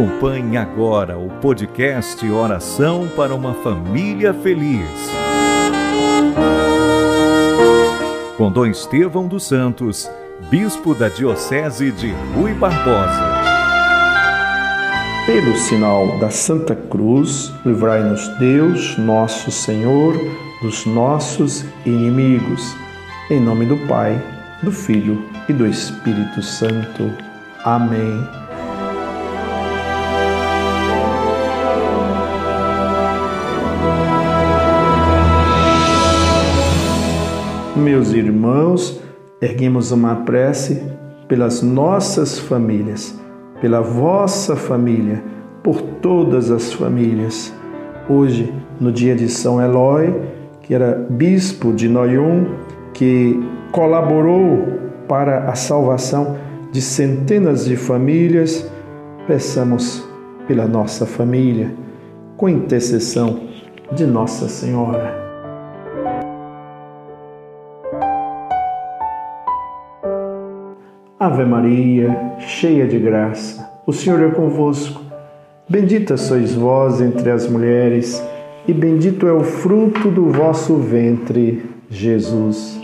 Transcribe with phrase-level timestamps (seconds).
[0.00, 4.88] Acompanhe agora o podcast Oração para uma Família Feliz.
[8.34, 10.10] Com Dom Estevão dos Santos,
[10.48, 13.42] Bispo da Diocese de Rui Barbosa.
[15.26, 20.14] Pelo sinal da Santa Cruz, livrai-nos Deus, nosso Senhor,
[20.62, 22.74] dos nossos inimigos.
[23.30, 24.18] Em nome do Pai,
[24.62, 27.12] do Filho e do Espírito Santo.
[27.66, 28.49] Amém.
[37.80, 39.00] Meus irmãos,
[39.40, 40.82] erguemos uma prece
[41.26, 43.18] pelas nossas famílias,
[43.58, 45.24] pela vossa família,
[45.62, 47.54] por todas as famílias.
[48.06, 50.14] Hoje, no dia de São Eloy,
[50.60, 52.44] que era bispo de Noyon,
[52.92, 53.40] que
[53.72, 54.62] colaborou
[55.08, 56.36] para a salvação
[56.70, 58.70] de centenas de famílias,
[59.26, 60.06] peçamos
[60.46, 61.72] pela nossa família,
[62.36, 63.40] com intercessão
[63.90, 65.19] de Nossa Senhora.
[71.30, 75.00] Ave Maria, cheia de graça, o Senhor é convosco.
[75.68, 78.20] Bendita sois vós entre as mulheres,
[78.66, 82.80] e bendito é o fruto do vosso ventre, Jesus.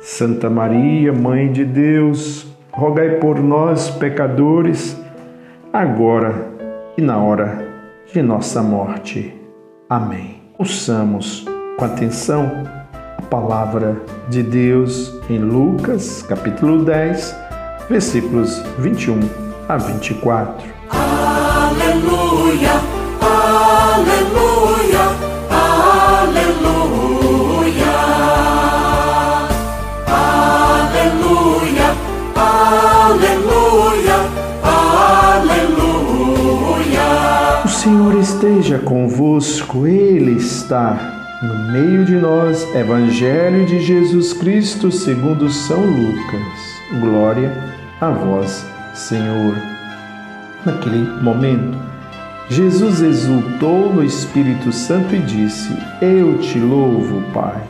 [0.00, 4.96] Santa Maria, Mãe de Deus, rogai por nós, pecadores,
[5.72, 6.52] agora
[6.96, 7.66] e na hora
[8.12, 9.34] de nossa morte.
[9.90, 10.36] Amém.
[10.56, 11.44] Ouçamos
[11.76, 12.48] com atenção
[13.18, 17.41] a palavra de Deus em Lucas, capítulo 10
[17.88, 19.20] versículos 21
[19.68, 20.72] a 24.
[20.90, 22.80] Aleluia,
[23.20, 25.00] aleluia,
[25.50, 26.72] aleluia.
[30.84, 31.88] Aleluia,
[32.36, 34.16] aleluia,
[35.42, 36.02] aleluia.
[37.64, 42.62] O Senhor esteja convosco, Ele está no meio de nós.
[42.74, 46.72] Evangelho de Jesus Cristo segundo São Lucas.
[47.00, 49.54] Glória a vós, Senhor.
[50.66, 51.78] Naquele momento,
[52.48, 57.62] Jesus exultou no Espírito Santo e disse: Eu te louvo, Pai,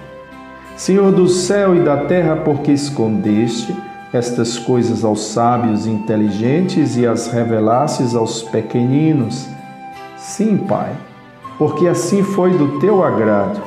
[0.75, 3.77] Senhor do céu e da terra, porque escondeste
[4.11, 9.47] estas coisas aos sábios e inteligentes e as revelastes aos pequeninos.
[10.17, 10.95] Sim, Pai,
[11.59, 13.61] porque assim foi do teu agrado.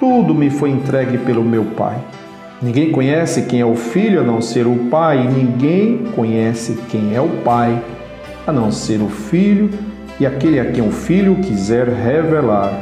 [0.00, 1.96] Tudo me foi entregue pelo meu Pai.
[2.62, 7.12] Ninguém conhece quem é o filho a não ser o pai, e ninguém conhece quem
[7.12, 7.82] é o pai
[8.46, 9.68] a não ser o filho
[10.20, 12.72] e aquele a quem o filho quiser revelar.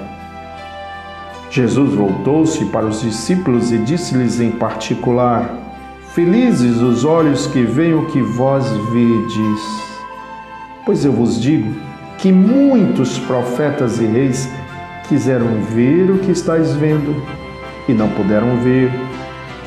[1.51, 5.51] Jesus voltou-se para os discípulos e disse-lhes em particular:
[6.15, 9.63] Felizes os olhos que veem o que vós vedes.
[10.85, 11.75] Pois eu vos digo
[12.19, 14.47] que muitos profetas e reis
[15.09, 17.17] quiseram ver o que estáis vendo
[17.89, 18.91] e não puderam ver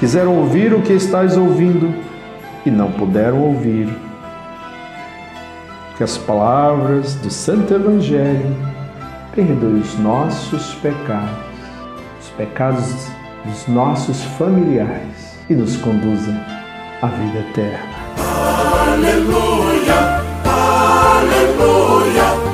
[0.03, 1.95] Quiseram ouvir o que estás ouvindo
[2.65, 3.87] e não puderam ouvir.
[5.95, 8.53] Que as palavras do Santo Evangelho
[9.33, 11.47] perdoem os nossos pecados,
[12.19, 13.07] os pecados
[13.45, 16.37] dos nossos familiares e nos conduzam
[17.01, 17.79] à vida eterna.
[18.91, 20.21] Aleluia,
[21.15, 22.52] aleluia.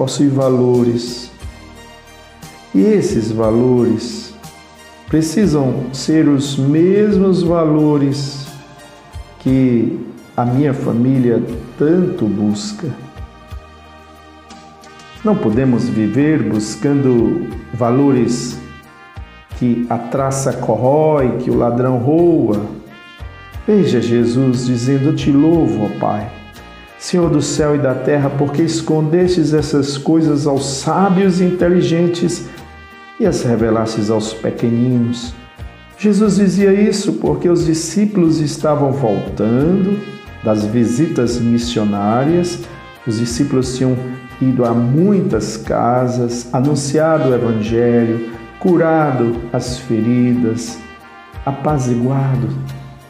[0.00, 1.30] Possui valores.
[2.74, 4.34] E esses valores
[5.06, 8.46] precisam ser os mesmos valores
[9.40, 10.00] que
[10.34, 11.42] a minha família
[11.78, 12.88] tanto busca.
[15.22, 18.58] Não podemos viver buscando valores
[19.58, 22.58] que a traça corrói, que o ladrão rouba,
[23.66, 26.39] Veja Jesus dizendo: Te louvo, ó Pai,
[27.00, 32.46] Senhor do céu e da terra, porque escondestes essas coisas aos sábios e inteligentes
[33.18, 35.32] e as revelastes aos pequeninos.
[35.96, 39.98] Jesus dizia isso porque os discípulos estavam voltando
[40.44, 42.60] das visitas missionárias,
[43.06, 43.96] os discípulos tinham
[44.38, 50.78] ido a muitas casas, anunciado o Evangelho, curado as feridas,
[51.46, 52.48] apaziguado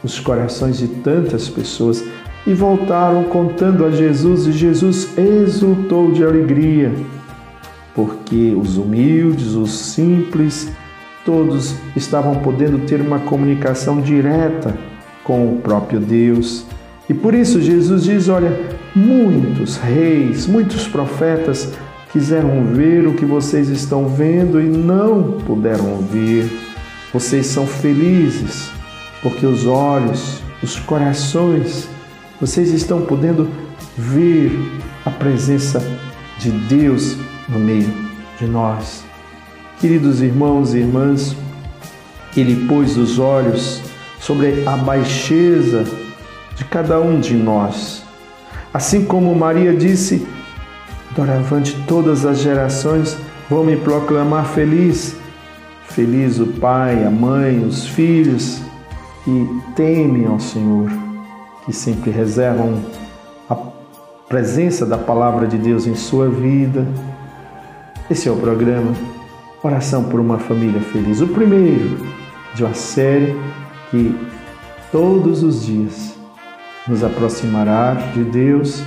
[0.01, 2.01] os corações de tantas pessoas
[2.45, 6.91] e voltaram contando a Jesus, e Jesus exultou de alegria,
[7.93, 10.71] porque os humildes, os simples,
[11.25, 14.75] todos estavam podendo ter uma comunicação direta
[15.23, 16.65] com o próprio Deus.
[17.09, 18.59] E por isso Jesus diz: olha,
[18.95, 21.73] muitos reis, muitos profetas
[22.11, 26.49] quiseram ver o que vocês estão vendo e não puderam ver.
[27.13, 28.71] Vocês são felizes
[29.21, 31.87] porque os olhos, os corações,
[32.41, 33.47] vocês estão podendo
[33.95, 34.51] ver
[35.05, 35.79] a presença
[36.39, 37.15] de Deus
[37.47, 37.93] no meio
[38.39, 39.03] de nós.
[39.79, 41.35] Queridos irmãos e irmãs,
[42.35, 43.79] Ele pôs os olhos
[44.19, 45.85] sobre a baixeza
[46.55, 48.03] de cada um de nós.
[48.73, 50.27] Assim como Maria disse,
[51.15, 53.15] doravante todas as gerações
[53.49, 55.15] vão me proclamar feliz.
[55.89, 58.61] Feliz o pai, a mãe, os filhos
[59.25, 60.89] que temem ao Senhor,
[61.71, 62.81] que sempre reservam
[63.49, 63.55] a
[64.27, 66.85] presença da palavra de Deus em sua vida.
[68.09, 68.91] Esse é o programa
[69.63, 72.05] Oração por uma Família Feliz, o primeiro
[72.53, 73.39] de uma série
[73.89, 74.13] que
[74.91, 76.13] todos os dias
[76.85, 78.83] nos aproximará de Deus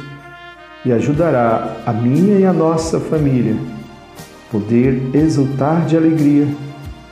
[0.85, 3.57] e ajudará a minha e a nossa família
[4.53, 6.47] poder exultar de alegria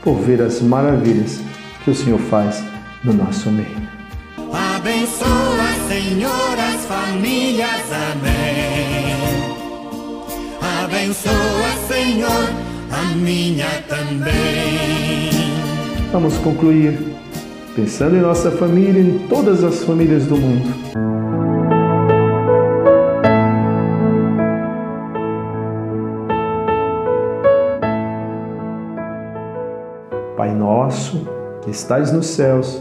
[0.04, 1.40] por ver as maravilhas
[1.82, 2.62] que o Senhor faz
[3.02, 4.02] no nosso meio.
[4.82, 5.61] Abençoa,
[5.92, 7.68] Senhor, as famílias.
[8.12, 9.12] Amém.
[10.82, 11.32] Abençoa,
[11.86, 12.48] Senhor,
[12.90, 15.30] a minha também.
[16.10, 16.98] Vamos concluir
[17.76, 20.74] pensando em nossa família e em todas as famílias do mundo.
[30.38, 31.28] Pai nosso,
[31.60, 32.80] que estais nos céus,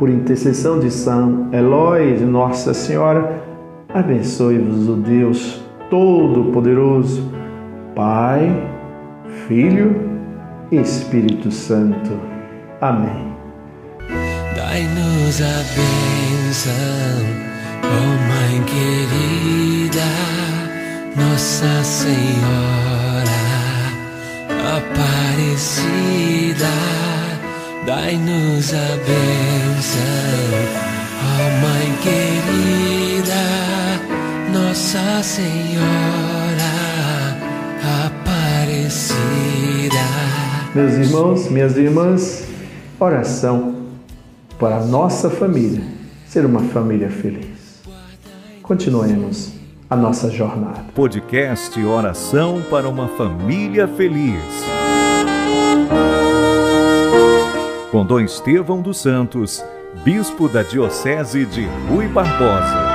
[0.00, 3.44] por intercessão de São Eloy de Nossa Senhora,
[3.86, 5.60] abençoe-vos o Deus
[5.90, 7.30] Todo-Poderoso,
[7.94, 8.50] Pai,
[9.46, 9.94] Filho
[10.72, 12.18] e Espírito Santo.
[12.80, 13.30] Amém.
[14.56, 16.72] Dai-nos a bênção,
[17.84, 20.00] oh Mãe querida,
[21.14, 23.28] Nossa Senhora
[24.78, 25.90] Aparecida.
[27.90, 30.00] Dai-nos a bênção,
[31.18, 33.42] ó oh Mãe querida,
[34.52, 36.70] Nossa Senhora
[38.06, 39.10] Aparecida.
[40.72, 42.46] Meus irmãos, minhas irmãs,
[43.00, 43.74] oração
[44.56, 45.82] para a nossa família
[46.28, 47.82] ser uma família feliz.
[48.62, 49.52] Continuemos
[49.90, 50.84] a nossa jornada.
[50.94, 54.79] Podcast Oração para uma Família Feliz.
[57.90, 59.64] Com Dom Estevão dos Santos,
[60.04, 62.89] Bispo da Diocese de Rui Barbosa.